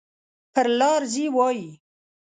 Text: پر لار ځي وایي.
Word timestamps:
پر 0.53 0.67
لار 0.79 1.01
ځي 1.13 1.25
وایي. 1.35 1.69